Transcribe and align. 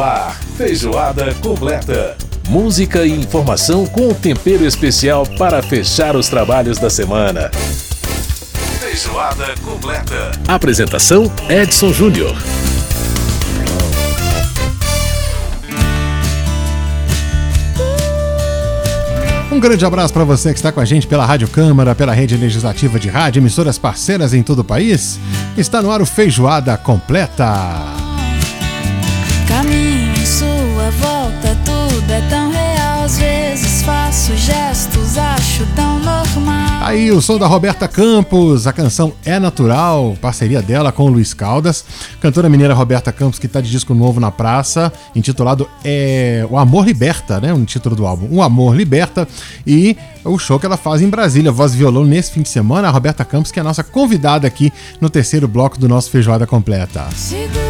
Ar, 0.00 0.38
feijoada 0.56 1.34
completa. 1.42 2.16
Música 2.48 3.04
e 3.04 3.10
informação 3.10 3.84
com 3.84 4.14
tempero 4.14 4.64
especial 4.64 5.26
para 5.36 5.60
fechar 5.60 6.14
os 6.14 6.28
trabalhos 6.28 6.78
da 6.78 6.88
semana. 6.88 7.50
Feijoada 8.78 9.54
completa. 9.64 10.30
Apresentação: 10.46 11.30
Edson 11.48 11.92
Júnior. 11.92 12.36
Um 19.50 19.58
grande 19.58 19.84
abraço 19.84 20.14
para 20.14 20.24
você 20.24 20.52
que 20.52 20.58
está 20.58 20.70
com 20.70 20.78
a 20.78 20.84
gente 20.84 21.08
pela 21.08 21.26
Rádio 21.26 21.48
Câmara, 21.48 21.94
pela 21.94 22.12
rede 22.12 22.36
legislativa 22.36 23.00
de 23.00 23.08
rádio, 23.08 23.40
emissoras 23.40 23.78
parceiras 23.78 24.32
em 24.32 24.44
todo 24.44 24.60
o 24.60 24.64
país. 24.64 25.18
Está 25.56 25.82
no 25.82 25.90
ar 25.90 26.00
o 26.00 26.06
Feijoada 26.06 26.76
Completa. 26.76 27.97
Aí 36.98 37.12
o 37.12 37.22
som 37.22 37.38
da 37.38 37.46
Roberta 37.46 37.86
Campos, 37.86 38.66
a 38.66 38.72
canção 38.72 39.12
É 39.24 39.38
Natural, 39.38 40.16
parceria 40.20 40.60
dela 40.60 40.90
com 40.90 41.04
o 41.04 41.08
Luiz 41.08 41.32
Caldas. 41.32 41.84
Cantora 42.20 42.48
mineira 42.48 42.74
Roberta 42.74 43.12
Campos, 43.12 43.38
que 43.38 43.46
está 43.46 43.60
de 43.60 43.70
disco 43.70 43.94
novo 43.94 44.18
na 44.18 44.32
praça, 44.32 44.92
intitulado 45.14 45.68
é, 45.84 46.44
O 46.50 46.58
Amor 46.58 46.84
Liberta, 46.84 47.40
né? 47.40 47.54
O 47.54 47.64
título 47.64 47.94
do 47.94 48.04
álbum. 48.04 48.26
O 48.32 48.42
Amor 48.42 48.74
Liberta. 48.74 49.28
E 49.64 49.96
o 50.24 50.36
show 50.40 50.58
que 50.58 50.66
ela 50.66 50.76
faz 50.76 51.00
em 51.00 51.08
Brasília, 51.08 51.52
voz 51.52 51.72
e 51.72 51.76
violão, 51.76 52.04
nesse 52.04 52.32
fim 52.32 52.42
de 52.42 52.48
semana. 52.48 52.88
A 52.88 52.90
Roberta 52.90 53.24
Campos, 53.24 53.52
que 53.52 53.60
é 53.60 53.62
a 53.62 53.64
nossa 53.64 53.84
convidada 53.84 54.48
aqui 54.48 54.72
no 55.00 55.08
terceiro 55.08 55.46
bloco 55.46 55.78
do 55.78 55.88
nosso 55.88 56.10
Feijoada 56.10 56.48
Completa. 56.48 57.06
Mão. 57.30 57.67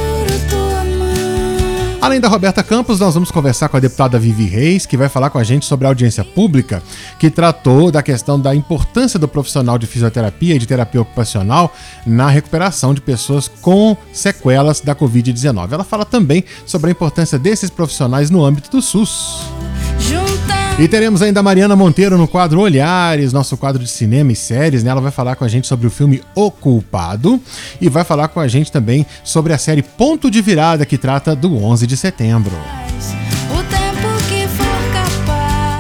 Além 2.01 2.21
da 2.21 2.29
Roberta 2.29 2.63
Campos, 2.63 3.01
nós 3.01 3.15
vamos 3.15 3.31
conversar 3.31 3.69
com 3.69 3.77
a 3.77 3.81
deputada 3.81 4.21
Vivi 4.21 4.45
Reis, 4.45 4.87
que 4.87 4.97
vai 4.97 5.09
falar 5.09 5.31
com 5.31 5.39
a 5.39 5.43
gente 5.43 5.67
sobre 5.67 5.85
a 5.85 5.91
audiência 5.91 6.25
pública, 6.25 6.81
que 7.19 7.29
tratou 7.29 7.91
da 7.91 8.05
questão 8.05 8.39
da 8.41 8.55
importância 8.55 9.19
do 9.19 9.27
profissional 9.27 9.77
de 9.77 9.87
fisioterapia 9.87 10.55
e 10.55 10.59
de 10.61 10.67
terapia 10.67 11.03
ocupacional 11.03 11.75
na 12.07 12.29
recuperação 12.29 12.95
de 12.95 13.01
pessoas 13.01 13.49
com 13.49 13.97
sequelas 14.13 14.81
da 14.81 14.95
Covid-19. 14.95 15.73
Ela 15.73 15.85
fala 15.85 16.05
também 16.05 16.45
sobre 16.65 16.89
a 16.89 16.93
importância 16.93 17.37
desses 17.37 17.69
profissionais 17.69 18.31
no 18.31 18.45
âmbito 18.45 18.71
do 18.71 18.81
SUS. 18.81 19.58
E 20.81 20.87
teremos 20.87 21.23
ainda 21.23 21.41
a 21.41 21.43
Mariana 21.43 21.75
Monteiro 21.75 22.17
no 22.17 22.29
quadro 22.29 22.61
Olhares, 22.61 23.33
nosso 23.33 23.57
quadro 23.57 23.83
de 23.83 23.91
cinema 23.91 24.31
e 24.31 24.37
séries. 24.37 24.85
Né? 24.85 24.91
Ela 24.91 25.01
vai 25.01 25.11
falar 25.11 25.35
com 25.35 25.45
a 25.45 25.49
gente 25.49 25.67
sobre 25.67 25.89
o 25.89 25.91
filme 25.91 26.23
O 26.37 26.53
Culpado 26.53 27.41
e 27.81 27.89
vai 27.89 28.05
falar 28.05 28.29
com 28.29 28.39
a 28.39 28.47
gente 28.47 28.71
também 28.71 29.05
sobre 29.25 29.53
a 29.53 29.59
série 29.59 29.83
Ponto 29.83 30.31
de 30.31 30.41
Virada, 30.41 30.87
que 30.87 30.97
trata 30.97 31.35
do 31.35 31.57
11 31.57 31.85
de 31.85 31.97
setembro. 31.97 32.53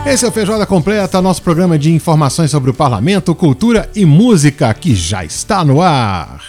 Esse 0.05 0.25
é 0.25 0.29
o 0.29 0.33
Feijoada 0.33 0.67
Completa, 0.67 1.23
nosso 1.23 1.43
programa 1.43 1.79
de 1.79 1.93
informações 1.93 2.51
sobre 2.51 2.71
o 2.71 2.75
parlamento, 2.75 3.33
cultura 3.37 3.89
e 3.95 4.05
música, 4.05 4.75
que 4.75 4.97
já 4.97 5.25
está 5.25 5.65
no 5.65 5.81
ar. 5.81 6.41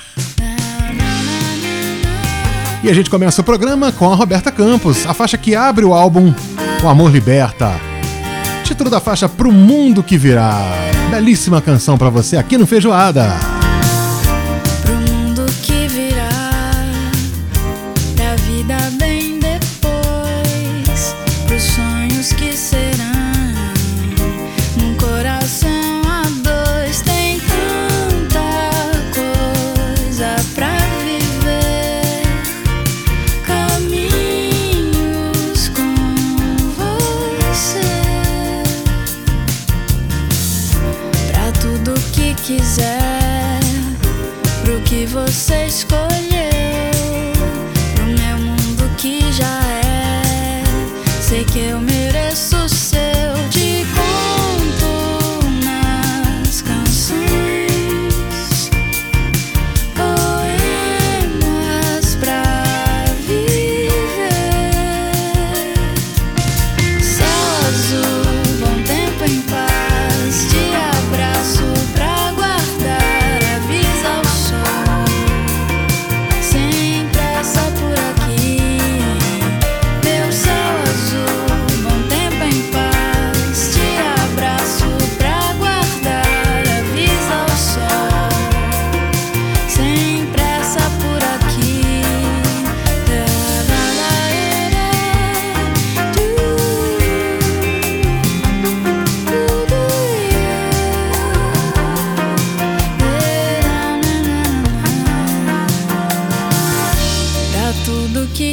E 2.84 2.90
a 2.90 2.94
gente 2.94 3.12
começa 3.12 3.42
o 3.42 3.44
programa 3.44 3.92
com 3.92 4.12
a 4.12 4.16
Roberta 4.16 4.52
Campos, 4.52 5.06
a 5.06 5.14
faixa 5.14 5.38
que 5.38 5.56
abre 5.56 5.86
o 5.86 5.94
álbum 5.94 6.34
O 6.82 6.88
Amor 6.88 7.12
Liberta. 7.12 7.89
Título 8.70 8.92
da 8.92 9.00
faixa 9.00 9.28
Pro 9.28 9.52
Mundo 9.52 10.04
Que 10.04 10.16
Virá. 10.16 10.62
Belíssima 11.10 11.60
canção 11.60 11.98
pra 11.98 12.12
você 12.12 12.38
aqui 12.38 12.56
no 12.56 12.68
Feijoada. 12.68 13.59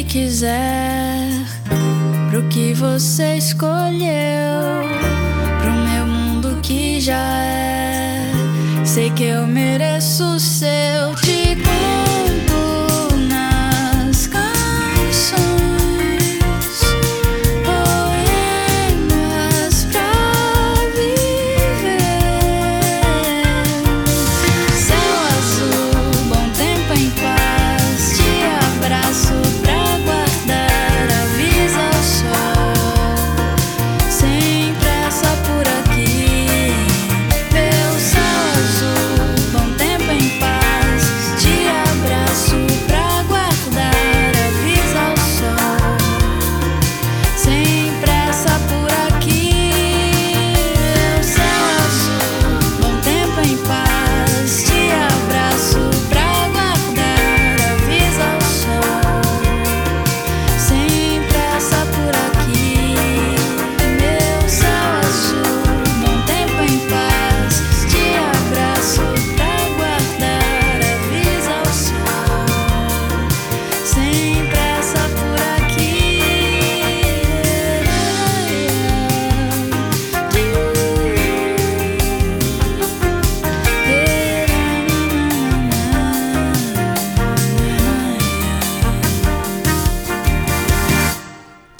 Quiser, 0.07 1.27
pro 2.29 2.41
que 2.47 2.73
você 2.73 3.35
escolheu, 3.35 4.87
pro 5.61 5.71
meu 5.71 6.07
mundo 6.07 6.59
que 6.61 6.99
já 7.01 7.43
é. 7.43 8.31
Sei 8.85 9.11
que 9.11 9.25
eu 9.25 9.45
mereço 9.45 10.23
o 10.23 10.39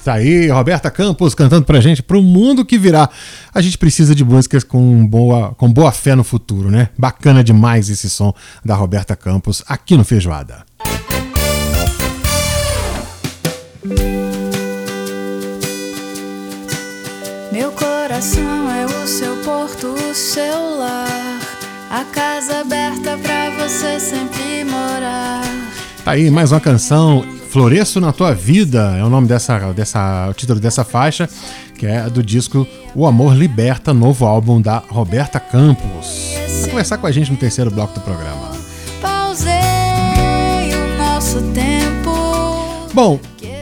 Tá 0.08 0.14
aí, 0.14 0.48
Roberta 0.48 0.90
Campos 0.90 1.34
cantando 1.34 1.66
pra 1.66 1.82
gente 1.82 2.02
pro 2.02 2.22
mundo 2.22 2.64
que 2.64 2.78
virá. 2.78 3.10
A 3.52 3.60
gente 3.60 3.76
precisa 3.76 4.14
de 4.14 4.24
músicas 4.24 4.64
com 4.64 5.06
boa, 5.06 5.54
com 5.54 5.70
boa 5.70 5.92
fé 5.92 6.14
no 6.14 6.24
futuro, 6.24 6.70
né? 6.70 6.88
Bacana 6.96 7.44
demais 7.44 7.90
esse 7.90 8.08
som 8.08 8.32
da 8.64 8.74
Roberta 8.74 9.14
Campos 9.14 9.62
aqui 9.68 9.98
no 9.98 10.04
Feijoada. 10.04 10.64
Meu 17.52 17.70
coração 17.72 18.70
é 18.70 18.86
o 18.86 19.06
seu 19.06 19.36
porto, 19.44 19.88
o 19.88 20.14
seu 20.14 20.78
lar. 20.78 21.38
A 21.90 22.04
casa 22.14 22.60
aberta 22.60 23.18
pra 23.18 23.50
você 23.50 24.00
sempre 24.00 24.64
morar. 24.64 25.42
Tá 26.02 26.12
aí 26.12 26.30
mais 26.30 26.50
uma 26.50 26.60
canção 26.60 27.37
Floresço 27.50 27.98
na 27.98 28.12
Tua 28.12 28.34
Vida 28.34 28.94
é 28.98 29.02
o 29.02 29.08
nome 29.08 29.26
dessa, 29.26 29.58
dessa, 29.72 30.28
o 30.28 30.34
título 30.34 30.60
dessa 30.60 30.84
faixa, 30.84 31.28
que 31.78 31.86
é 31.86 32.08
do 32.10 32.22
disco 32.22 32.66
O 32.94 33.06
Amor 33.06 33.34
Liberta, 33.34 33.94
novo 33.94 34.26
álbum 34.26 34.60
da 34.60 34.82
Roberta 34.88 35.40
Campos. 35.40 36.34
Vai 36.60 36.70
conversar 36.70 36.98
com 36.98 37.06
a 37.06 37.10
gente 37.10 37.30
no 37.30 37.38
terceiro 37.38 37.70
bloco 37.70 37.94
do 37.94 38.00
programa. 38.00 38.50
Pausei 39.00 39.54
o 40.74 40.98
nosso 40.98 41.40
tempo. 41.52 42.10
Bom, 42.92 43.18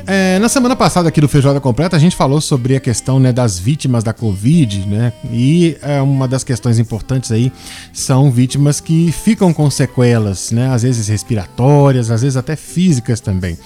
é, 0.07 0.39
na 0.39 0.49
semana 0.49 0.77
passada 0.77 1.09
aqui 1.09 1.21
do 1.21 1.29
Feijoada 1.29 1.61
Completa 1.61 1.97
a 1.97 1.99
gente 1.99 2.15
falou 2.15 2.41
sobre 2.41 2.77
a 2.77 2.81
questão 2.81 3.19
né, 3.19 3.33
das 3.33 3.59
vítimas 3.59 4.05
da 4.05 4.13
Covid, 4.13 4.87
né? 4.87 5.13
E 5.33 5.77
é, 5.83 6.01
uma 6.01 6.29
das 6.29 6.45
questões 6.45 6.79
importantes 6.79 7.33
aí 7.33 7.53
são 7.93 8.31
vítimas 8.31 8.81
que 8.81 9.11
ficam 9.11 9.53
com 9.53 9.69
sequelas, 9.69 10.53
né? 10.53 10.69
Às 10.73 10.83
vezes 10.83 11.09
respiratórias, 11.09 12.09
às 12.09 12.23
vezes 12.23 12.37
até 12.37 12.55
físicas 12.55 13.19
também. 13.19 13.59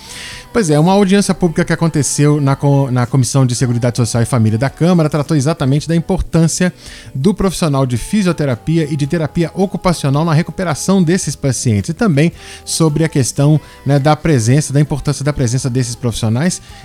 Pois 0.51 0.71
é, 0.71 0.79
uma 0.79 0.93
audiência 0.93 1.35
pública 1.35 1.65
que 1.65 1.73
aconteceu 1.73 2.41
na, 2.41 2.57
na 2.91 3.07
Comissão 3.07 3.45
de 3.45 3.55
Seguridade 3.55 3.99
Social 3.99 4.23
e 4.23 4.27
Família 4.27 4.59
da 4.59 4.71
Câmara 4.71 5.11
tratou 5.11 5.37
exatamente 5.37 5.87
da 5.87 5.95
importância 5.95 6.73
do 7.15 7.35
profissional 7.35 7.85
de 7.85 7.99
fisioterapia 7.99 8.89
e 8.91 8.97
de 8.97 9.07
terapia 9.07 9.51
ocupacional 9.55 10.25
na 10.25 10.33
recuperação 10.33 11.03
desses 11.03 11.37
pacientes 11.37 11.91
e 11.91 11.95
também 11.95 12.33
sobre 12.65 13.05
a 13.05 13.09
questão 13.09 13.61
né, 13.85 13.99
da 13.99 14.17
presença, 14.17 14.73
da 14.73 14.81
importância 14.81 15.25
da 15.25 15.33
presença 15.33 15.69
desses 15.69 15.95
profissionais 15.95 16.30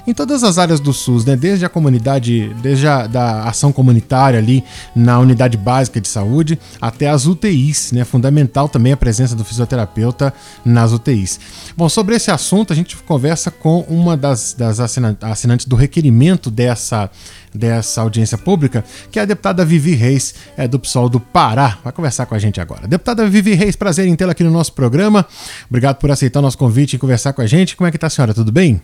em 0.07 0.13
todas 0.13 0.43
as 0.43 0.57
áreas 0.57 0.79
do 0.79 0.93
SUS, 0.93 1.25
né, 1.25 1.35
desde 1.35 1.65
a 1.65 1.69
comunidade, 1.69 2.53
desde 2.61 2.87
a 2.87 3.07
da 3.07 3.43
ação 3.43 3.71
comunitária 3.71 4.39
ali 4.39 4.63
na 4.95 5.19
unidade 5.19 5.57
básica 5.57 6.01
de 6.01 6.07
saúde 6.07 6.59
até 6.81 7.09
as 7.09 7.25
UTIs, 7.25 7.91
né, 7.91 8.03
fundamental 8.03 8.67
também 8.67 8.93
a 8.93 8.97
presença 8.97 9.35
do 9.35 9.43
fisioterapeuta 9.43 10.33
nas 10.63 10.91
UTIs. 10.91 11.39
Bom, 11.77 11.89
sobre 11.89 12.15
esse 12.15 12.31
assunto 12.31 12.73
a 12.73 12.75
gente 12.75 12.95
conversa 12.97 13.51
com 13.51 13.81
uma 13.81 14.17
das, 14.17 14.53
das 14.57 14.79
assinantes 14.79 15.65
do 15.65 15.75
requerimento 15.75 16.49
dessa, 16.49 17.09
dessa 17.53 18.01
audiência 18.01 18.37
pública, 18.37 18.83
que 19.11 19.19
é 19.19 19.21
a 19.21 19.25
deputada 19.25 19.65
Vivi 19.65 19.93
Reis, 19.95 20.35
é, 20.57 20.67
do 20.67 20.79
PSOL 20.79 21.09
do 21.09 21.19
Pará. 21.19 21.77
Vai 21.83 21.93
conversar 21.93 22.25
com 22.25 22.35
a 22.35 22.39
gente 22.39 22.59
agora. 22.59 22.87
Deputada 22.87 23.27
Vivi 23.27 23.53
Reis, 23.53 23.75
prazer 23.75 24.07
em 24.07 24.15
tê-la 24.15 24.31
aqui 24.31 24.43
no 24.43 24.51
nosso 24.51 24.73
programa. 24.73 25.25
Obrigado 25.69 25.97
por 25.97 26.11
aceitar 26.11 26.39
o 26.39 26.41
nosso 26.41 26.57
convite 26.57 26.95
e 26.95 26.99
conversar 26.99 27.33
com 27.33 27.41
a 27.41 27.47
gente. 27.47 27.75
Como 27.75 27.87
é 27.87 27.91
que 27.91 27.97
tá 27.97 28.07
a 28.07 28.09
senhora? 28.09 28.33
Tudo 28.33 28.51
bem? 28.51 28.81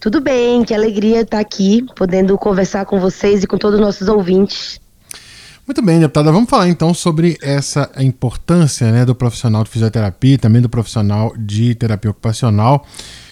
Tudo 0.00 0.20
bem, 0.20 0.64
que 0.64 0.74
alegria 0.74 1.22
estar 1.22 1.40
aqui, 1.40 1.84
podendo 1.96 2.36
conversar 2.36 2.84
com 2.84 3.00
vocês 3.00 3.42
e 3.42 3.46
com 3.46 3.56
todos 3.56 3.78
os 3.78 3.84
nossos 3.84 4.08
ouvintes. 4.08 4.80
Muito 5.66 5.80
bem, 5.80 5.98
deputada. 5.98 6.30
Vamos 6.30 6.50
falar 6.50 6.68
então 6.68 6.92
sobre 6.92 7.38
essa 7.40 7.90
importância 7.98 8.92
né, 8.92 9.04
do 9.04 9.14
profissional 9.14 9.64
de 9.64 9.70
fisioterapia 9.70 10.34
e 10.34 10.38
também 10.38 10.60
do 10.60 10.68
profissional 10.68 11.32
de 11.38 11.74
terapia 11.74 12.10
ocupacional 12.10 12.86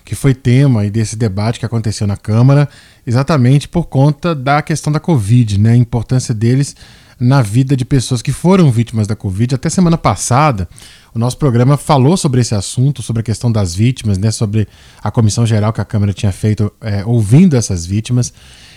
que 0.04 0.14
foi 0.14 0.34
tema 0.34 0.84
desse 0.90 1.16
debate 1.16 1.58
que 1.58 1.66
aconteceu 1.66 2.06
na 2.06 2.16
Câmara, 2.16 2.68
exatamente 3.06 3.68
por 3.68 3.84
conta 3.84 4.34
da 4.34 4.60
questão 4.60 4.92
da 4.92 5.00
Covid, 5.00 5.58
né? 5.58 5.72
A 5.72 5.76
importância 5.76 6.34
deles 6.34 6.76
na 7.18 7.40
vida 7.40 7.76
de 7.76 7.84
pessoas 7.84 8.20
que 8.20 8.32
foram 8.32 8.70
vítimas 8.70 9.06
da 9.06 9.14
Covid. 9.14 9.54
Até 9.54 9.70
semana 9.70 9.96
passada, 9.96 10.68
o 11.14 11.18
nosso 11.18 11.36
programa 11.36 11.76
falou 11.76 12.16
sobre 12.16 12.40
esse 12.40 12.54
assunto, 12.54 13.02
sobre 13.02 13.20
a 13.20 13.22
questão 13.22 13.52
das 13.52 13.74
vítimas, 13.74 14.16
né? 14.16 14.30
Sobre 14.30 14.66
a 15.02 15.10
comissão 15.10 15.44
geral 15.44 15.72
que 15.72 15.80
a 15.80 15.84
Câmara 15.84 16.12
tinha 16.12 16.32
feito 16.32 16.72
é, 16.80 17.04
ouvindo 17.04 17.54
essas 17.54 17.84
vítimas. 17.84 18.32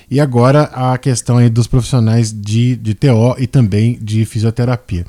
E 0.10 0.19
agora 0.19 0.63
a 0.74 0.98
questão 0.98 1.38
aí 1.38 1.50
dos 1.50 1.68
profissionais 1.68 2.31
de, 2.31 2.75
de 2.75 2.94
TO 2.94 3.36
e 3.38 3.48
também 3.48 3.98
de 4.02 4.25
fisioterapia. 4.25 5.06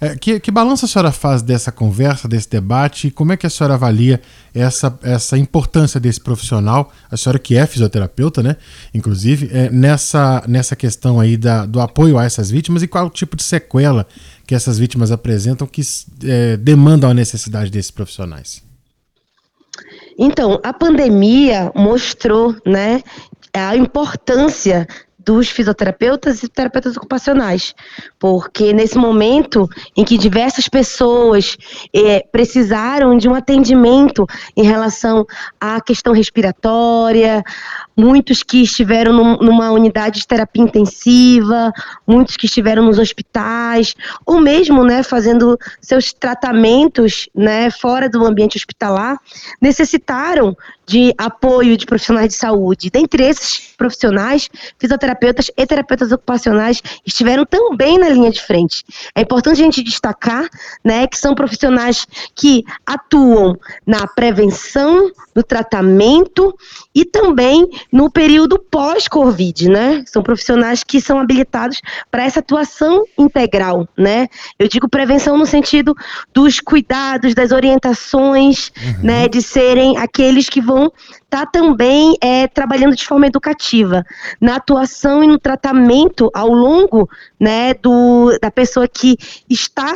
É, 0.00 0.16
que, 0.16 0.40
que 0.40 0.50
balanço 0.50 0.86
a 0.86 0.88
senhora 0.88 1.12
faz 1.12 1.42
dessa 1.42 1.70
conversa, 1.70 2.26
desse 2.26 2.48
debate? 2.48 3.08
E 3.08 3.10
como 3.10 3.32
é 3.32 3.36
que 3.36 3.46
a 3.46 3.50
senhora 3.50 3.74
avalia 3.74 4.20
essa, 4.54 4.98
essa 5.02 5.36
importância 5.36 6.00
desse 6.00 6.18
profissional, 6.18 6.90
a 7.10 7.16
senhora 7.18 7.38
que 7.38 7.54
é 7.54 7.66
fisioterapeuta, 7.66 8.42
né? 8.42 8.56
Inclusive, 8.94 9.50
é, 9.52 9.68
nessa, 9.68 10.42
nessa 10.48 10.74
questão 10.74 11.20
aí 11.20 11.36
da, 11.36 11.66
do 11.66 11.80
apoio 11.80 12.18
a 12.18 12.24
essas 12.24 12.50
vítimas 12.50 12.82
e 12.82 12.88
qual 12.88 13.10
tipo 13.10 13.36
de 13.36 13.42
sequela 13.42 14.06
que 14.46 14.54
essas 14.54 14.78
vítimas 14.78 15.12
apresentam 15.12 15.66
que 15.66 15.82
é, 16.24 16.56
demandam 16.56 17.10
a 17.10 17.14
necessidade 17.14 17.70
desses 17.70 17.90
profissionais? 17.90 18.62
Então, 20.18 20.60
a 20.62 20.72
pandemia 20.72 21.72
mostrou, 21.74 22.54
né, 22.66 23.02
a 23.54 23.76
importância 23.76 24.86
dos 25.22 25.50
fisioterapeutas 25.50 26.42
e 26.42 26.48
terapeutas 26.48 26.96
ocupacionais, 26.96 27.74
porque 28.18 28.72
nesse 28.72 28.96
momento 28.96 29.68
em 29.96 30.04
que 30.04 30.16
diversas 30.16 30.66
pessoas 30.66 31.56
é, 31.94 32.24
precisaram 32.32 33.16
de 33.16 33.28
um 33.28 33.34
atendimento 33.34 34.26
em 34.56 34.64
relação 34.64 35.26
à 35.60 35.80
questão 35.80 36.14
respiratória, 36.14 37.44
muitos 37.96 38.42
que 38.42 38.62
estiveram 38.62 39.12
num, 39.12 39.36
numa 39.36 39.70
unidade 39.70 40.20
de 40.20 40.26
terapia 40.26 40.62
intensiva, 40.62 41.70
muitos 42.06 42.36
que 42.36 42.46
estiveram 42.46 42.84
nos 42.84 42.98
hospitais, 42.98 43.94
ou 44.24 44.40
mesmo, 44.40 44.82
né, 44.82 45.02
fazendo 45.02 45.58
seus 45.80 46.12
tratamentos, 46.12 47.28
né, 47.34 47.70
fora 47.70 48.08
do 48.08 48.24
ambiente 48.24 48.56
hospitalar, 48.56 49.18
necessitaram 49.60 50.56
de 50.90 51.14
apoio 51.16 51.76
de 51.76 51.86
profissionais 51.86 52.30
de 52.30 52.34
saúde. 52.34 52.90
Dentre 52.90 53.22
esses 53.22 53.60
profissionais, 53.78 54.50
fisioterapeutas 54.76 55.48
e 55.56 55.64
terapeutas 55.64 56.10
ocupacionais 56.10 56.82
estiveram 57.06 57.46
também 57.46 57.96
na 57.96 58.08
linha 58.08 58.28
de 58.28 58.42
frente. 58.42 58.84
É 59.14 59.20
importante 59.20 59.60
a 59.60 59.64
gente 59.64 59.84
destacar, 59.84 60.48
né, 60.84 61.06
que 61.06 61.16
são 61.16 61.32
profissionais 61.32 62.08
que 62.34 62.64
atuam 62.84 63.56
na 63.86 64.04
prevenção, 64.08 65.12
no 65.32 65.44
tratamento 65.44 66.52
e 66.92 67.04
também 67.04 67.68
no 67.92 68.10
período 68.10 68.58
pós-Covid, 68.58 69.68
né? 69.68 70.02
São 70.06 70.24
profissionais 70.24 70.82
que 70.82 71.00
são 71.00 71.20
habilitados 71.20 71.80
para 72.10 72.24
essa 72.24 72.40
atuação 72.40 73.04
integral, 73.16 73.88
né? 73.96 74.26
Eu 74.58 74.66
digo 74.66 74.88
prevenção 74.88 75.38
no 75.38 75.46
sentido 75.46 75.94
dos 76.34 76.58
cuidados, 76.58 77.32
das 77.32 77.52
orientações, 77.52 78.72
uhum. 78.76 79.04
né? 79.04 79.28
De 79.28 79.40
serem 79.40 79.96
aqueles 79.98 80.48
que 80.48 80.60
vão 80.60 80.79
estar 80.86 81.46
tá 81.46 81.46
também 81.46 82.16
é, 82.20 82.46
trabalhando 82.46 82.96
de 82.96 83.06
forma 83.06 83.26
educativa 83.26 84.04
na 84.40 84.56
atuação 84.56 85.22
e 85.22 85.26
no 85.26 85.38
tratamento 85.38 86.30
ao 86.34 86.48
longo, 86.48 87.08
né? 87.38 87.74
Do, 87.74 88.38
da 88.40 88.50
pessoa 88.50 88.86
que 88.88 89.16
está 89.48 89.94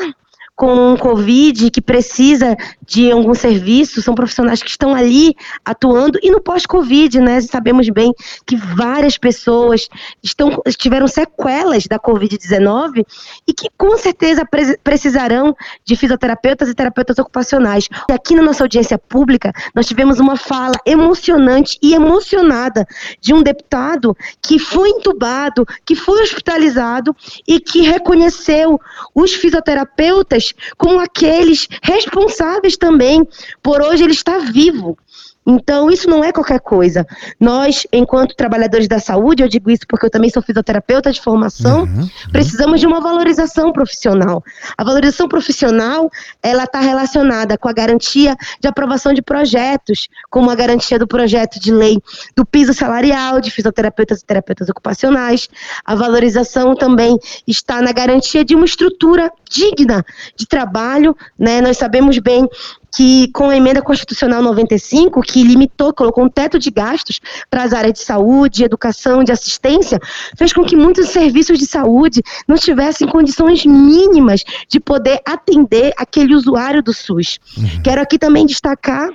com 0.56 0.96
Covid, 0.96 1.70
que 1.70 1.80
precisa 1.80 2.56
de 2.87 3.11
algum 3.11 3.34
serviço, 3.34 4.00
são 4.00 4.14
profissionais 4.14 4.62
que 4.62 4.70
estão 4.70 4.94
ali 4.94 5.34
atuando, 5.64 6.18
e 6.23 6.30
no 6.30 6.40
pós-Covid, 6.40 7.20
né, 7.20 7.40
sabemos 7.40 7.88
bem 7.88 8.12
que 8.46 8.56
várias 8.56 9.18
pessoas 9.18 9.88
estão, 10.23 10.62
tiveram 10.78 11.08
sequelas 11.08 11.87
da 11.87 11.99
Covid-19 11.99 13.04
e 13.46 13.52
que 13.52 13.68
com 13.76 13.96
certeza 13.96 14.44
pre 14.44 14.76
precisarão 14.78 15.54
de 15.84 15.96
fisioterapeutas 15.96 16.68
e 16.68 16.75
terapeutas 16.75 17.18
ocupacionais. 17.18 17.88
Aqui 18.11 18.34
na 18.34 18.42
nossa 18.42 18.64
audiência 18.64 18.99
pública, 18.99 19.52
nós 19.75 19.87
tivemos 19.87 20.20
uma 20.20 20.37
fala 20.37 20.75
emocionante 20.87 21.78
e 21.82 21.94
emocionada 21.94 22.87
de 23.20 23.34
um 23.34 23.42
deputado 23.42 24.16
que 24.42 24.58
foi 24.58 24.90
entubado, 24.90 25.66
que 25.84 25.94
foi 25.94 26.23
hospitalizado 26.23 27.14
e 27.46 27.61
que 27.61 27.82
reconheceu 27.82 28.80
os 29.14 29.34
fisioterapeutas 29.34 30.44
como 30.77 31.01
aqueles 31.01 31.69
responsáveis 31.83 32.77
também 32.77 33.27
por 33.63 33.81
hoje 33.81 34.03
ele 34.05 34.13
estar 34.13 34.39
vivo. 34.53 34.99
Então, 35.47 35.91
isso 35.91 36.09
não 36.09 36.25
é 36.25 36.33
qualquer 36.33 36.61
coisa. 36.61 37.07
Nós, 37.39 37.87
enquanto 37.93 38.35
trabalhadores 38.35 38.89
da 38.89 38.99
saúde, 38.99 39.43
eu 39.43 39.49
digo 39.49 39.71
isso 39.71 39.83
porque 39.87 40.07
eu 40.07 40.11
também 40.11 40.31
sou 40.31 40.43
fisioterapeuta 40.43 41.13
de 41.13 41.21
formação, 41.21 41.83
uhum, 41.83 42.01
uhum. 42.01 42.09
precisamos 42.33 42.81
de 42.81 42.87
uma 42.87 43.01
valorização 43.01 43.73
profissional. 43.73 44.43
A 44.77 44.83
valorização 44.83 45.29
profissional, 45.29 46.11
ela 46.43 46.65
está 46.65 46.81
relacionada 46.81 47.59
com 47.59 47.69
a 47.69 47.73
garantia 47.73 48.37
de 48.61 48.69
aprovação 48.69 49.13
de 49.13 49.21
projetos, 49.21 50.09
como 50.31 50.51
a 50.51 50.55
garantia 50.55 50.99
do 50.99 51.07
projeto 51.07 51.61
de 51.61 51.73
lei 51.73 51.99
do 52.35 52.47
piso 52.47 52.73
salarial 52.73 53.41
de 53.41 53.51
fisioterapeutas 53.51 54.21
e 54.21 54.25
terapeutas 54.25 54.69
ocupacionais. 54.69 55.49
A 55.85 55.95
valorização 55.95 56.75
também 56.75 57.19
está 57.47 57.83
na 57.83 57.93
garantia 57.93 58.45
de 58.45 58.55
uma 58.55 58.65
estrutura 58.65 59.31
digna 59.49 60.05
de 60.37 60.47
trabalho, 60.47 61.17
né? 61.39 61.61
Nós 61.61 61.77
sabemos 61.77 62.19
bem 62.19 62.49
que 62.95 63.29
com 63.33 63.51
a 63.51 63.57
emenda 63.57 63.83
constitucional 63.83 64.43
95, 64.43 65.21
que 65.23 65.43
limitou, 65.43 65.93
colocou 65.93 66.25
um 66.25 66.29
teto 66.29 66.59
de 66.59 66.71
gastos 66.71 67.21
para 67.51 67.63
as 67.65 67.73
áreas 67.73 67.95
de 67.95 68.01
saúde, 68.01 68.65
educação, 68.65 69.25
de 69.25 69.33
assistência, 69.33 69.99
fez 70.37 70.53
com 70.53 70.65
que 70.65 70.77
muitos 70.77 71.09
serviços 71.09 71.59
de 71.59 71.67
saúde 71.67 72.23
não 72.47 72.57
tivessem 72.57 73.09
condições 73.09 73.65
mínimas 73.67 74.45
de 74.69 74.79
poder 74.79 75.21
atender 75.27 75.93
aquele 75.97 76.35
usuário 76.35 76.83
do 76.83 76.93
SUS. 76.93 77.39
Uhum. 77.57 77.83
Quero 77.83 78.01
aqui 78.01 78.19
também 78.19 78.47
destacar 78.47 79.11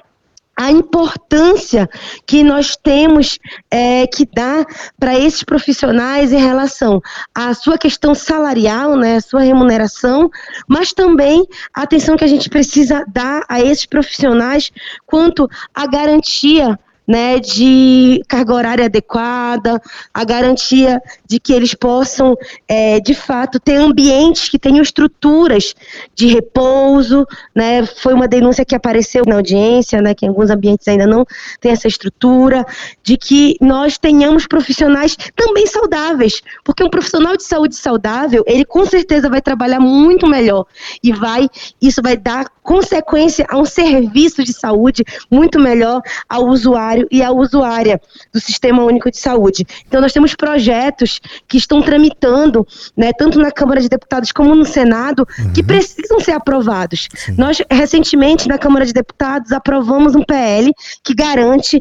a 0.60 0.70
importância 0.70 1.90
que 2.28 2.44
nós 2.44 2.76
temos 2.76 3.40
é, 3.72 4.06
que 4.06 4.26
dar 4.26 4.66
para 5.00 5.18
esses 5.18 5.42
profissionais 5.42 6.34
em 6.34 6.38
relação 6.38 7.02
à 7.34 7.54
sua 7.54 7.78
questão 7.78 8.14
salarial, 8.14 8.98
né, 8.98 9.16
a 9.16 9.22
sua 9.22 9.40
remuneração, 9.40 10.30
mas 10.68 10.92
também 10.92 11.48
a 11.74 11.84
atenção 11.84 12.18
que 12.18 12.26
a 12.26 12.28
gente 12.28 12.50
precisa 12.50 13.06
dar 13.08 13.46
a 13.48 13.62
esses 13.62 13.86
profissionais 13.86 14.70
quanto 15.06 15.48
à 15.74 15.88
garantia 15.88 16.78
né, 17.10 17.40
de 17.40 18.22
carga 18.28 18.54
horária 18.54 18.86
adequada, 18.86 19.82
a 20.14 20.24
garantia 20.24 21.02
de 21.28 21.40
que 21.40 21.52
eles 21.52 21.74
possam, 21.74 22.38
é, 22.68 23.00
de 23.00 23.16
fato, 23.16 23.60
ter 23.60 23.78
ambientes 23.78 24.48
que 24.48 24.60
tenham 24.60 24.84
estruturas 24.84 25.74
de 26.14 26.28
repouso, 26.28 27.26
né, 27.56 27.84
foi 27.84 28.14
uma 28.14 28.28
denúncia 28.28 28.64
que 28.64 28.76
apareceu 28.76 29.24
na 29.26 29.38
audiência, 29.38 30.00
né, 30.04 30.14
que 30.14 30.24
em 30.24 30.30
alguns 30.30 30.52
ambientes 30.52 30.88
ainda 30.88 31.08
não 31.08 31.26
tem 31.60 31.72
essa 31.72 31.88
estrutura, 31.88 32.64
de 33.02 33.18
que 33.18 33.58
nós 33.60 33.98
tenhamos 33.98 34.46
profissionais 34.46 35.18
também 35.36 35.66
saudáveis, 35.66 36.44
porque 36.64 36.84
um 36.84 36.92
profissional 36.92 37.36
de 37.36 37.44
saúde 37.44 37.76
saudável, 37.76 38.44
ele 38.46 38.64
com 38.64 38.86
certeza 38.86 39.28
vai 39.28 39.42
trabalhar 39.42 39.80
muito 39.80 40.28
melhor 40.28 40.64
e 41.02 41.12
vai, 41.12 41.50
isso 41.82 42.04
vai 42.04 42.16
dar 42.16 42.46
consequência 42.62 43.48
a 43.50 43.58
um 43.58 43.66
serviço 43.66 44.44
de 44.44 44.54
saúde 44.54 45.04
muito 45.32 45.60
melhor 45.60 46.04
ao 46.30 46.46
usuário 46.46 46.99
usuário 47.00 47.08
e 47.12 47.24
a 47.24 47.32
usuária 47.32 48.02
do 48.34 48.40
Sistema 48.40 48.84
Único 48.84 49.10
de 49.10 49.18
Saúde. 49.18 49.66
Então, 49.88 50.02
nós 50.02 50.14
temos 50.14 50.36
projetos 50.36 51.20
que 51.48 51.58
estão 51.58 51.82
tramitando, 51.82 52.68
né, 52.96 53.12
tanto 53.14 53.40
na 53.40 53.52
Câmara 53.52 53.82
de 53.82 53.90
Deputados 53.90 54.32
como 54.32 54.56
no 54.56 54.66
Senado, 54.66 55.28
uhum. 55.40 55.54
que 55.54 55.64
precisam 55.64 56.20
ser 56.20 56.32
aprovados. 56.32 57.08
Sim. 57.14 57.36
Nós, 57.38 57.62
recentemente, 57.72 58.48
na 58.48 58.58
Câmara 58.58 58.86
de 58.86 58.94
Deputados, 58.94 59.52
aprovamos 59.52 60.16
um 60.16 60.24
PL 60.24 60.72
que 61.04 61.14
garante 61.14 61.80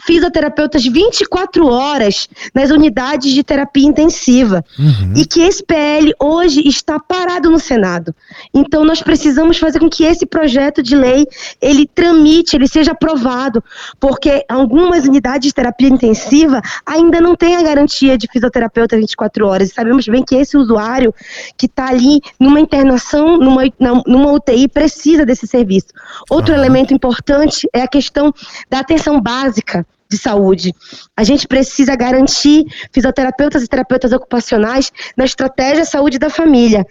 fisioterapeutas 0.00 0.84
24 0.84 1.66
horas 1.66 2.28
nas 2.54 2.70
unidades 2.70 3.32
de 3.32 3.42
terapia 3.42 3.86
intensiva. 3.86 4.64
Uhum. 4.78 5.12
E 5.16 5.24
que 5.24 5.40
esse 5.40 5.62
PL 5.62 6.12
hoje 6.20 6.66
está 6.66 6.98
parado 6.98 7.50
no 7.50 7.58
Senado. 7.58 8.14
Então 8.52 8.84
nós 8.84 9.02
precisamos 9.02 9.58
fazer 9.58 9.78
com 9.78 9.88
que 9.88 10.04
esse 10.04 10.26
projeto 10.26 10.82
de 10.82 10.96
lei 10.96 11.26
ele 11.60 11.86
tramite, 11.86 12.56
ele 12.56 12.68
seja 12.68 12.92
aprovado, 12.92 13.62
porque 14.00 14.44
algumas 14.48 15.04
unidades 15.04 15.48
de 15.48 15.54
terapia 15.54 15.88
intensiva 15.88 16.60
ainda 16.84 17.20
não 17.20 17.34
têm 17.34 17.56
a 17.56 17.62
garantia 17.62 18.18
de 18.18 18.28
fisioterapeuta 18.30 18.96
24 18.96 19.46
horas. 19.46 19.70
E 19.70 19.74
sabemos 19.74 20.06
bem 20.06 20.24
que 20.24 20.34
esse 20.34 20.56
usuário 20.56 21.14
que 21.56 21.66
está 21.66 21.88
ali 21.88 22.20
numa 22.38 22.60
internação, 22.60 23.38
numa, 23.38 23.62
numa 24.06 24.32
UTI, 24.32 24.68
precisa 24.68 25.24
desse 25.24 25.46
serviço. 25.46 25.88
Outro 26.30 26.52
uhum. 26.52 26.60
elemento 26.60 26.92
importante 26.92 27.68
é 27.72 27.82
a 27.82 27.88
questão 27.88 28.32
da 28.68 28.80
atenção 28.80 29.20
básica 29.20 29.85
de 30.08 30.18
saúde. 30.18 30.74
A 31.16 31.24
gente 31.24 31.46
precisa 31.46 31.94
garantir 31.96 32.64
fisioterapeutas 32.92 33.62
e 33.62 33.68
terapeutas 33.68 34.12
ocupacionais 34.12 34.92
na 35.16 35.24
estratégia 35.24 35.84
saúde 35.84 36.18
da 36.18 36.30
família. 36.30 36.86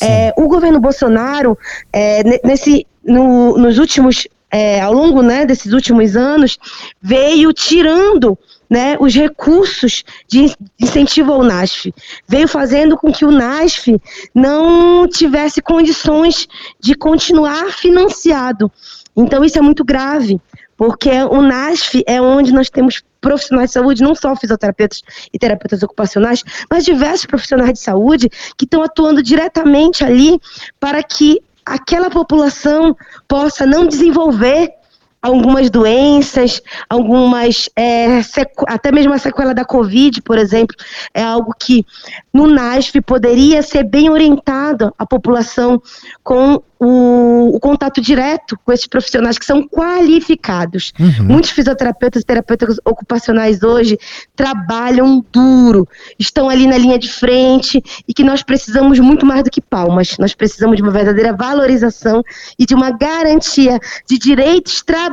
É, 0.00 0.32
o 0.36 0.48
governo 0.48 0.80
Bolsonaro, 0.80 1.56
é, 1.92 2.22
nesse, 2.44 2.86
no, 3.04 3.56
nos 3.56 3.78
últimos, 3.78 4.28
é, 4.50 4.80
ao 4.80 4.92
longo 4.92 5.22
né, 5.22 5.46
desses 5.46 5.72
últimos 5.72 6.16
anos, 6.16 6.58
veio 7.00 7.52
tirando 7.52 8.38
né, 8.68 8.96
os 9.00 9.14
recursos 9.14 10.04
de 10.28 10.52
incentivo 10.78 11.32
ao 11.32 11.42
NASF. 11.42 11.92
Veio 12.26 12.46
fazendo 12.46 12.96
com 12.96 13.10
que 13.10 13.24
o 13.24 13.30
NASF 13.30 14.00
não 14.34 15.08
tivesse 15.08 15.62
condições 15.62 16.46
de 16.78 16.94
continuar 16.94 17.72
financiado. 17.72 18.70
Então, 19.16 19.42
isso 19.42 19.58
é 19.58 19.62
muito 19.62 19.84
grave, 19.84 20.40
porque 20.78 21.10
o 21.10 21.42
NASF 21.42 22.04
é 22.06 22.22
onde 22.22 22.52
nós 22.52 22.70
temos 22.70 23.02
profissionais 23.20 23.70
de 23.70 23.74
saúde, 23.74 24.02
não 24.02 24.14
só 24.14 24.34
fisioterapeutas 24.36 25.02
e 25.32 25.38
terapeutas 25.38 25.82
ocupacionais, 25.82 26.44
mas 26.70 26.84
diversos 26.84 27.26
profissionais 27.26 27.72
de 27.72 27.80
saúde 27.80 28.30
que 28.56 28.64
estão 28.64 28.82
atuando 28.82 29.20
diretamente 29.20 30.04
ali 30.04 30.40
para 30.78 31.02
que 31.02 31.42
aquela 31.66 32.08
população 32.08 32.96
possa 33.26 33.66
não 33.66 33.86
desenvolver 33.86 34.77
algumas 35.20 35.70
doenças, 35.70 36.62
algumas 36.88 37.68
é, 37.76 38.20
até 38.66 38.92
mesmo 38.92 39.12
a 39.12 39.18
sequela 39.18 39.54
da 39.54 39.64
Covid, 39.64 40.22
por 40.22 40.38
exemplo, 40.38 40.76
é 41.12 41.22
algo 41.22 41.54
que 41.58 41.84
no 42.32 42.46
NASF 42.46 43.00
poderia 43.00 43.62
ser 43.62 43.84
bem 43.84 44.10
orientado 44.10 44.94
a 44.98 45.04
população 45.04 45.82
com 46.22 46.62
o, 46.80 47.56
o, 47.56 47.60
contato 47.60 48.00
direto 48.00 48.56
com 48.64 48.72
esses 48.72 48.86
profissionais 48.86 49.36
que 49.36 49.44
são 49.44 49.66
qualificados. 49.66 50.92
Uhum. 50.98 51.24
Muitos 51.24 51.50
fisioterapeutas 51.50 52.22
e 52.22 52.24
terapeutas 52.24 52.76
ocupacionais 52.84 53.62
hoje 53.62 53.98
trabalham 54.36 55.24
duro, 55.32 55.88
estão 56.18 56.48
ali 56.48 56.66
na 56.66 56.78
linha 56.78 56.98
de 56.98 57.10
frente 57.10 57.82
e 58.06 58.14
que 58.14 58.22
nós 58.22 58.42
precisamos 58.42 59.00
muito 59.00 59.26
mais 59.26 59.42
do 59.42 59.50
que 59.50 59.60
palmas. 59.60 60.16
Nós 60.18 60.34
precisamos 60.34 60.76
de 60.76 60.82
uma 60.82 60.92
verdadeira 60.92 61.32
valorização 61.32 62.22
e 62.58 62.64
de 62.64 62.74
uma 62.74 62.90
garantia 62.92 63.80
de 64.08 64.16
direitos 64.18 64.80
trabalhistas, 64.82 65.07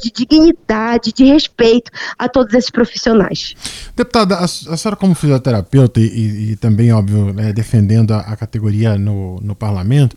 de 0.00 0.10
dignidade, 0.10 1.12
de 1.12 1.24
respeito 1.24 1.90
a 2.18 2.28
todos 2.28 2.52
esses 2.54 2.70
profissionais. 2.70 3.54
Deputada, 3.94 4.36
a, 4.36 4.44
a 4.44 4.48
senhora 4.48 4.96
como 4.96 5.14
fisioterapeuta 5.14 6.00
e, 6.00 6.06
e, 6.06 6.52
e 6.52 6.56
também, 6.56 6.92
óbvio, 6.92 7.32
né, 7.32 7.52
defendendo 7.52 8.12
a, 8.12 8.20
a 8.20 8.36
categoria 8.36 8.98
no, 8.98 9.40
no 9.40 9.54
parlamento, 9.54 10.16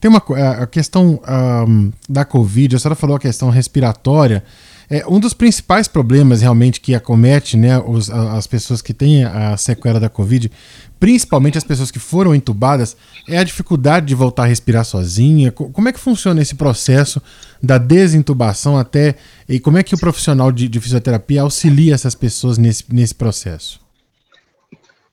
tem 0.00 0.10
uma 0.10 0.22
a 0.62 0.66
questão 0.66 1.20
um, 1.68 1.92
da 2.08 2.24
Covid, 2.24 2.74
a 2.74 2.78
senhora 2.78 2.96
falou 2.96 3.16
a 3.16 3.20
questão 3.20 3.50
respiratória. 3.50 4.42
É, 4.88 5.06
um 5.06 5.20
dos 5.20 5.34
principais 5.34 5.86
problemas 5.86 6.40
realmente 6.40 6.80
que 6.80 6.96
acomete 6.96 7.56
né, 7.56 7.78
os, 7.78 8.10
as 8.10 8.46
pessoas 8.46 8.82
que 8.82 8.92
têm 8.92 9.24
a 9.24 9.56
sequela 9.56 10.00
da 10.00 10.08
Covid, 10.08 10.50
principalmente 10.98 11.56
as 11.56 11.62
pessoas 11.62 11.90
que 11.92 12.00
foram 12.00 12.34
entubadas, 12.34 12.96
é 13.28 13.38
a 13.38 13.44
dificuldade 13.44 14.06
de 14.06 14.14
voltar 14.14 14.44
a 14.44 14.46
respirar 14.46 14.84
sozinha. 14.84 15.52
Como 15.52 15.88
é 15.88 15.92
que 15.92 16.00
funciona 16.00 16.42
esse 16.42 16.56
processo 16.56 17.22
da 17.62 17.78
desintubação 17.78 18.76
até. 18.76 19.16
E 19.48 19.60
como 19.60 19.78
é 19.78 19.82
que 19.82 19.94
o 19.94 19.98
profissional 19.98 20.50
de, 20.50 20.68
de 20.68 20.80
fisioterapia 20.80 21.42
auxilia 21.42 21.94
essas 21.94 22.14
pessoas 22.14 22.58
nesse, 22.58 22.84
nesse 22.92 23.14
processo? 23.14 23.80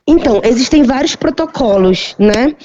Então, 0.07 0.41
existem 0.43 0.83
vários 0.83 1.15
protocolos, 1.15 2.15
né? 2.17 2.55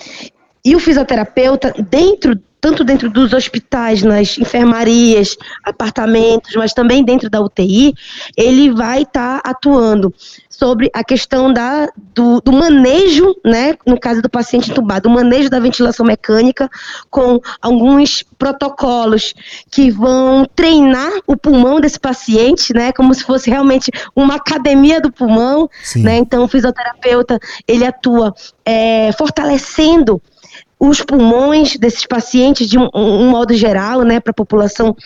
E 0.64 0.76
o 0.76 0.78
fisioterapeuta, 0.78 1.74
dentro, 1.90 2.40
tanto 2.62 2.84
dentro 2.84 3.10
dos 3.10 3.32
hospitais, 3.32 4.04
nas 4.04 4.38
enfermarias, 4.38 5.36
apartamentos, 5.64 6.54
mas 6.54 6.72
também 6.72 7.04
dentro 7.04 7.28
da 7.28 7.40
UTI, 7.40 7.92
ele 8.36 8.70
vai 8.70 9.02
estar 9.02 9.42
tá 9.42 9.50
atuando 9.50 10.14
sobre 10.48 10.88
a 10.94 11.02
questão 11.02 11.52
da, 11.52 11.88
do, 12.14 12.40
do, 12.40 12.52
manejo, 12.52 13.34
né, 13.44 13.74
no 13.84 13.98
caso 13.98 14.22
do 14.22 14.30
paciente 14.30 14.70
entubado, 14.70 15.08
o 15.08 15.12
manejo 15.12 15.50
da 15.50 15.58
ventilação 15.58 16.06
mecânica 16.06 16.70
com 17.10 17.40
alguns 17.60 18.22
protocolos 18.38 19.34
que 19.68 19.90
vão 19.90 20.46
treinar 20.54 21.10
o 21.26 21.36
pulmão 21.36 21.80
desse 21.80 21.98
paciente, 21.98 22.72
né, 22.72 22.92
como 22.92 23.12
se 23.12 23.24
fosse 23.24 23.50
realmente 23.50 23.90
uma 24.14 24.36
academia 24.36 25.00
do 25.00 25.10
pulmão, 25.10 25.68
né, 25.96 26.18
então 26.18 26.44
o 26.44 26.48
fisioterapeuta, 26.48 27.40
ele 27.66 27.84
atua 27.84 28.32
é, 28.64 29.10
fortalecendo 29.18 30.22
os 30.84 31.00
pulmões 31.00 31.76
desses 31.76 32.04
pacientes 32.04 32.68
de 32.68 32.76
um, 32.76 32.88
um 32.92 33.30
modo 33.30 33.54
geral, 33.54 34.02
né, 34.02 34.18
para 34.18 34.32
a 34.32 34.34
população 34.34 34.96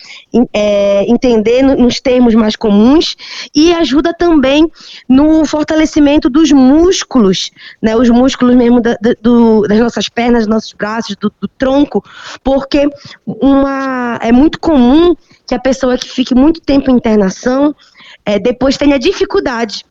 é, 0.51 1.05
entender 1.07 1.61
nos 1.61 1.99
termos 1.99 2.33
mais 2.33 2.55
comuns 2.55 3.15
e 3.53 3.71
ajuda 3.71 4.11
também 4.11 4.67
no 5.07 5.45
fortalecimento 5.45 6.31
dos 6.31 6.51
músculos, 6.51 7.51
né, 7.79 7.95
os 7.95 8.09
músculos 8.09 8.55
mesmo 8.55 8.81
da, 8.81 8.97
do, 9.21 9.67
das 9.67 9.77
nossas 9.77 10.09
pernas, 10.09 10.47
dos 10.47 10.55
nossos 10.55 10.73
braços, 10.73 11.15
do, 11.15 11.31
do 11.39 11.47
tronco, 11.47 12.03
porque 12.43 12.89
uma, 13.27 14.17
é 14.23 14.31
muito 14.31 14.59
comum 14.59 15.15
que 15.45 15.53
a 15.53 15.59
pessoa 15.59 15.95
que 15.95 16.09
fique 16.09 16.33
muito 16.33 16.59
tempo 16.59 16.89
em 16.89 16.95
internação 16.95 17.75
é, 18.25 18.39
depois 18.39 18.77
tenha 18.77 18.97
dificuldade 18.97 19.85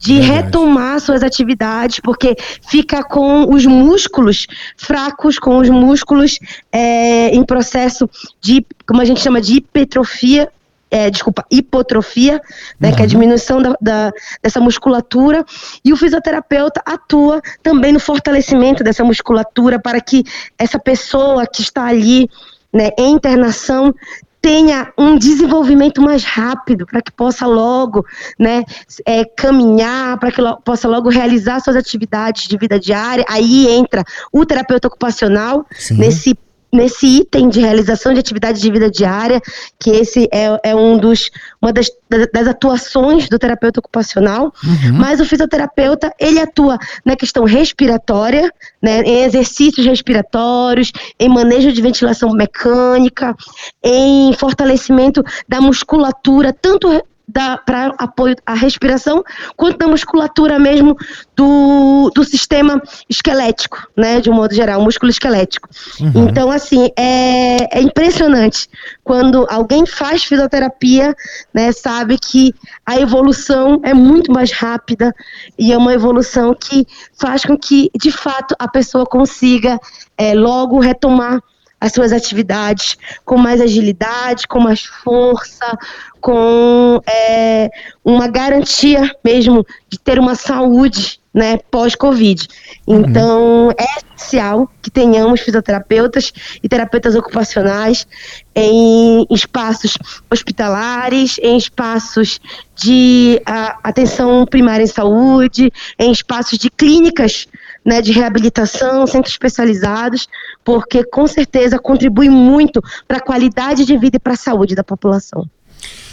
de 0.00 0.14
Verdade. 0.14 0.46
retomar 0.46 0.98
suas 0.98 1.22
atividades, 1.22 2.00
porque 2.00 2.34
fica 2.66 3.04
com 3.04 3.54
os 3.54 3.66
músculos 3.66 4.46
fracos, 4.74 5.38
com 5.38 5.58
os 5.58 5.68
músculos 5.68 6.38
é, 6.72 7.28
em 7.28 7.44
processo 7.44 8.08
de, 8.40 8.64
como 8.86 9.02
a 9.02 9.04
gente 9.04 9.20
chama 9.20 9.42
de 9.42 9.56
hipertrofia, 9.56 10.50
é, 10.90 11.10
desculpa, 11.10 11.44
hipotrofia, 11.50 12.40
né, 12.80 12.92
que 12.92 12.96
é 12.96 13.00
a 13.00 13.02
uhum. 13.02 13.08
diminuição 13.08 13.62
da, 13.62 13.76
da, 13.78 14.10
dessa 14.42 14.58
musculatura, 14.58 15.44
e 15.84 15.92
o 15.92 15.96
fisioterapeuta 15.96 16.82
atua 16.84 17.42
também 17.62 17.92
no 17.92 18.00
fortalecimento 18.00 18.82
dessa 18.82 19.04
musculatura 19.04 19.78
para 19.78 20.00
que 20.00 20.24
essa 20.58 20.78
pessoa 20.78 21.46
que 21.46 21.60
está 21.60 21.84
ali 21.84 22.28
né, 22.72 22.88
em 22.98 23.12
internação 23.12 23.94
tenha 24.40 24.92
um 24.96 25.18
desenvolvimento 25.18 26.00
mais 26.00 26.24
rápido, 26.24 26.86
para 26.86 27.02
que 27.02 27.12
possa 27.12 27.46
logo 27.46 28.04
né, 28.38 28.64
é, 29.04 29.24
caminhar, 29.24 30.18
para 30.18 30.32
que 30.32 30.40
lo, 30.40 30.56
possa 30.62 30.88
logo 30.88 31.08
realizar 31.08 31.60
suas 31.60 31.76
atividades 31.76 32.48
de 32.48 32.56
vida 32.56 32.78
diária. 32.78 33.24
Aí 33.28 33.68
entra 33.68 34.02
o 34.32 34.44
terapeuta 34.46 34.88
ocupacional 34.88 35.66
Sim. 35.72 35.98
nesse 35.98 36.38
nesse 36.72 37.06
item 37.06 37.48
de 37.48 37.60
realização 37.60 38.12
de 38.12 38.20
atividade 38.20 38.60
de 38.60 38.70
vida 38.70 38.90
diária, 38.90 39.40
que 39.78 39.90
esse 39.90 40.28
é, 40.32 40.70
é 40.70 40.74
um 40.74 40.98
dos, 40.98 41.30
uma 41.60 41.72
das, 41.72 41.90
das 42.32 42.46
atuações 42.46 43.28
do 43.28 43.38
terapeuta 43.38 43.80
ocupacional, 43.80 44.52
uhum. 44.62 44.92
mas 44.92 45.20
o 45.20 45.24
fisioterapeuta, 45.24 46.12
ele 46.18 46.40
atua 46.40 46.78
na 47.04 47.16
questão 47.16 47.44
respiratória, 47.44 48.52
né, 48.80 49.02
em 49.02 49.24
exercícios 49.24 49.84
respiratórios, 49.84 50.92
em 51.18 51.28
manejo 51.28 51.72
de 51.72 51.82
ventilação 51.82 52.30
mecânica, 52.32 53.34
em 53.82 54.32
fortalecimento 54.34 55.22
da 55.48 55.60
musculatura, 55.60 56.52
tanto 56.52 56.88
para 57.30 57.94
apoio 57.98 58.36
à 58.44 58.54
respiração, 58.54 59.22
quanto 59.56 59.78
da 59.78 59.86
musculatura 59.86 60.58
mesmo 60.58 60.96
do, 61.36 62.10
do 62.14 62.24
sistema 62.24 62.82
esquelético, 63.08 63.88
né, 63.96 64.20
de 64.20 64.30
um 64.30 64.34
modo 64.34 64.54
geral, 64.54 64.80
músculo 64.82 65.10
esquelético. 65.10 65.68
Uhum. 66.00 66.28
Então, 66.28 66.50
assim, 66.50 66.90
é, 66.98 67.78
é 67.78 67.82
impressionante 67.82 68.68
quando 69.02 69.46
alguém 69.50 69.86
faz 69.86 70.24
fisioterapia, 70.24 71.14
né, 71.52 71.72
sabe 71.72 72.18
que 72.18 72.54
a 72.84 72.98
evolução 72.98 73.80
é 73.82 73.94
muito 73.94 74.32
mais 74.32 74.52
rápida 74.52 75.14
e 75.58 75.72
é 75.72 75.78
uma 75.78 75.92
evolução 75.92 76.54
que 76.54 76.86
faz 77.18 77.44
com 77.44 77.56
que, 77.56 77.90
de 77.98 78.10
fato, 78.10 78.54
a 78.58 78.68
pessoa 78.68 79.04
consiga 79.04 79.78
é, 80.16 80.34
logo 80.34 80.78
retomar 80.80 81.40
as 81.80 81.92
suas 81.92 82.12
atividades 82.12 82.96
com 83.24 83.38
mais 83.38 83.60
agilidade, 83.60 84.46
com 84.46 84.60
mais 84.60 84.84
força, 84.84 85.78
com 86.20 87.00
é, 87.06 87.70
uma 88.04 88.28
garantia 88.28 89.10
mesmo 89.24 89.66
de 89.88 89.98
ter 89.98 90.18
uma 90.18 90.34
saúde 90.34 91.18
né, 91.32 91.58
pós-Covid. 91.70 92.46
Uhum. 92.86 93.00
Então, 93.00 93.70
é 93.78 93.84
essencial 94.20 94.68
que 94.82 94.90
tenhamos 94.90 95.40
fisioterapeutas 95.40 96.32
e 96.62 96.68
terapeutas 96.68 97.14
ocupacionais 97.14 98.06
em 98.54 99.24
espaços 99.30 99.96
hospitalares, 100.30 101.38
em 101.42 101.56
espaços 101.56 102.40
de 102.74 103.40
a, 103.46 103.78
atenção 103.84 104.44
primária 104.44 104.84
em 104.84 104.88
saúde, 104.88 105.72
em 105.98 106.10
espaços 106.10 106.58
de 106.58 106.68
clínicas 106.68 107.46
né, 107.84 108.02
de 108.02 108.12
reabilitação, 108.12 109.06
centros 109.06 109.32
especializados, 109.32 110.28
porque 110.64 111.04
com 111.04 111.26
certeza 111.26 111.78
contribui 111.78 112.28
muito 112.28 112.82
para 113.06 113.18
a 113.18 113.22
qualidade 113.22 113.84
de 113.84 113.96
vida 113.96 114.16
e 114.16 114.20
para 114.20 114.34
a 114.34 114.36
saúde 114.36 114.74
da 114.74 114.84
população. 114.84 115.48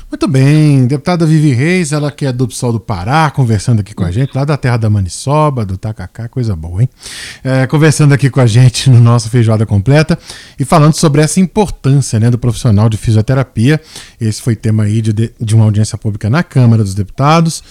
Muito 0.09 0.25
bem, 0.25 0.87
deputada 0.87 1.25
Vivi 1.25 1.51
Reis, 1.51 1.91
ela 1.91 2.09
que 2.09 2.25
é 2.25 2.31
do 2.31 2.47
PSOL 2.47 2.71
do 2.71 2.79
Pará, 2.79 3.29
conversando 3.29 3.81
aqui 3.81 3.93
com 3.93 4.05
a 4.05 4.11
gente, 4.11 4.31
lá 4.33 4.45
da 4.45 4.55
terra 4.55 4.77
da 4.77 4.89
Maniçoba, 4.89 5.65
do 5.65 5.77
Tacacá, 5.77 6.29
coisa 6.29 6.55
boa, 6.55 6.81
hein? 6.81 6.89
É, 7.43 7.67
conversando 7.67 8.13
aqui 8.13 8.29
com 8.29 8.39
a 8.39 8.47
gente 8.47 8.89
no 8.89 9.01
nosso 9.01 9.29
Feijoada 9.29 9.65
Completa 9.65 10.17
e 10.57 10.63
falando 10.63 10.93
sobre 10.93 11.21
essa 11.21 11.41
importância 11.41 12.21
né, 12.21 12.29
do 12.31 12.37
profissional 12.37 12.87
de 12.87 12.95
fisioterapia. 12.95 13.81
Esse 14.19 14.41
foi 14.41 14.55
tema 14.55 14.83
aí 14.83 15.01
de, 15.01 15.33
de 15.37 15.55
uma 15.55 15.65
audiência 15.65 15.97
pública 15.97 16.29
na 16.29 16.41
Câmara 16.41 16.85
dos 16.85 16.95
Deputados. 16.95 17.61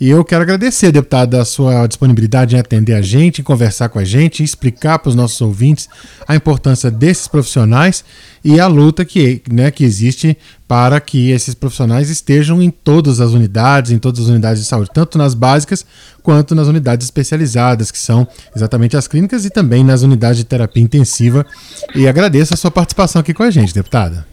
E 0.00 0.10
eu 0.10 0.24
quero 0.24 0.42
agradecer, 0.42 0.90
deputada, 0.90 1.40
a 1.40 1.44
sua 1.44 1.86
disponibilidade 1.86 2.56
em 2.56 2.58
atender 2.58 2.94
a 2.94 3.02
gente, 3.02 3.40
em 3.40 3.44
conversar 3.44 3.88
com 3.88 4.00
a 4.00 4.04
gente, 4.04 4.42
explicar 4.42 4.98
para 4.98 5.10
os 5.10 5.14
nossos 5.14 5.40
ouvintes 5.40 5.88
a 6.26 6.34
importância 6.34 6.90
desses 6.90 7.28
profissionais 7.28 8.04
e 8.44 8.60
a 8.60 8.66
luta 8.66 9.04
que, 9.04 9.42
né, 9.50 9.70
que 9.70 9.82
existe 9.82 10.36
para 10.68 11.00
que 11.00 11.30
esses 11.30 11.54
profissionais 11.54 12.10
estejam 12.10 12.62
em 12.62 12.70
todas 12.70 13.20
as 13.20 13.30
unidades, 13.30 13.90
em 13.90 13.98
todas 13.98 14.20
as 14.20 14.28
unidades 14.28 14.62
de 14.62 14.68
saúde, 14.68 14.90
tanto 14.92 15.16
nas 15.16 15.32
básicas 15.32 15.86
quanto 16.22 16.54
nas 16.54 16.68
unidades 16.68 17.06
especializadas, 17.06 17.90
que 17.90 17.98
são 17.98 18.28
exatamente 18.54 18.96
as 18.96 19.08
clínicas 19.08 19.46
e 19.46 19.50
também 19.50 19.82
nas 19.82 20.02
unidades 20.02 20.36
de 20.36 20.44
terapia 20.44 20.82
intensiva. 20.82 21.46
E 21.94 22.06
agradeço 22.06 22.52
a 22.52 22.56
sua 22.56 22.70
participação 22.70 23.20
aqui 23.20 23.32
com 23.32 23.42
a 23.42 23.50
gente, 23.50 23.72
deputada. 23.72 24.26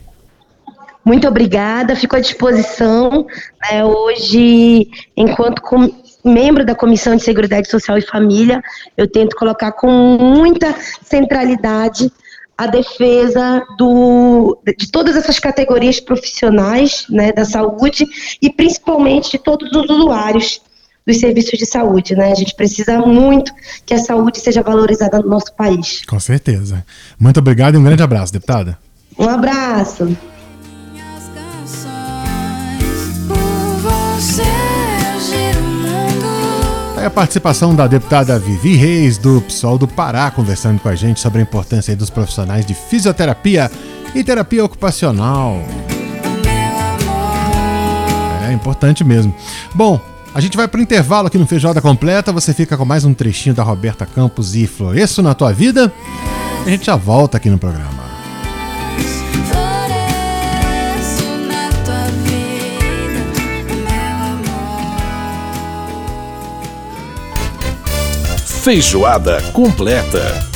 Muito 1.06 1.28
obrigada, 1.28 1.95
fico 1.95 2.15
à 2.15 2.19
disposição. 2.19 3.26
Né, 3.71 3.84
hoje, 3.86 4.89
enquanto 5.15 5.62
com, 5.62 5.89
membro 6.24 6.65
da 6.65 6.76
Comissão 6.76 7.15
de 7.15 7.24
Seguridade 7.24 7.69
Social 7.69 7.97
e 7.97 8.02
Família, 8.02 8.62
eu 8.97 9.08
tento 9.08 9.36
colocar 9.36 9.71
com 9.71 9.89
muita 9.89 10.76
centralidade 11.04 12.12
a 12.62 12.67
defesa 12.67 13.65
do, 13.76 14.62
de 14.78 14.91
todas 14.91 15.15
essas 15.15 15.39
categorias 15.39 16.00
profissionais 16.00 17.08
né, 17.10 17.32
da 17.32 17.43
saúde 17.43 18.06
e 18.39 18.52
principalmente 18.52 19.32
de 19.32 19.39
todos 19.39 19.71
os 19.76 19.89
usuários 19.89 20.62
dos 21.06 21.19
serviços 21.19 21.58
de 21.58 21.65
saúde, 21.65 22.15
né? 22.15 22.32
A 22.32 22.36
gente 22.36 22.54
precisa 22.54 23.00
muito 23.00 23.52
que 23.84 23.95
a 23.95 23.97
saúde 23.97 24.39
seja 24.39 24.62
valorizada 24.62 25.17
no 25.19 25.28
nosso 25.28 25.52
país. 25.56 26.04
Com 26.06 26.19
certeza. 26.19 26.86
Muito 27.19 27.39
obrigado 27.39 27.74
e 27.74 27.78
um 27.80 27.84
grande 27.84 28.04
abraço, 28.04 28.32
deputada. 28.32 28.78
Um 29.17 29.28
abraço. 29.28 30.15
É 37.02 37.06
a 37.06 37.10
participação 37.10 37.74
da 37.74 37.88
deputada 37.88 38.38
Vivi 38.38 38.76
Reis, 38.76 39.18
do 39.18 39.42
PSOL 39.42 39.76
do 39.76 39.88
Pará, 39.88 40.30
conversando 40.30 40.80
com 40.80 40.88
a 40.88 40.94
gente 40.94 41.20
sobre 41.20 41.40
a 41.40 41.42
importância 41.42 41.96
dos 41.96 42.12
profissionais 42.12 42.64
de 42.64 42.76
fisioterapia 42.76 43.72
e 44.14 44.24
terapia 44.24 44.64
ocupacional. 44.64 45.58
É 48.48 48.54
importante 48.54 49.04
mesmo. 49.04 49.34
Bom, 49.74 50.00
a 50.32 50.40
gente 50.40 50.56
vai 50.56 50.68
para 50.68 50.80
o 50.80 50.84
intervalo 50.84 51.26
aqui 51.26 51.40
no 51.40 51.48
Feijoada 51.48 51.82
Completa. 51.82 52.32
Você 52.32 52.54
fica 52.54 52.78
com 52.78 52.86
mais 52.86 53.04
um 53.04 53.16
trechinho 53.16 53.56
da 53.56 53.64
Roberta 53.64 54.06
Campos 54.06 54.54
e 54.54 54.68
Floresço 54.68 55.24
na 55.24 55.34
tua 55.34 55.52
vida. 55.52 55.92
A 56.64 56.70
gente 56.70 56.86
já 56.86 56.96
volta 56.96 57.38
aqui 57.38 57.50
no 57.50 57.58
programa. 57.58 58.11
Feijoada 68.62 69.41
completa. 69.54 70.51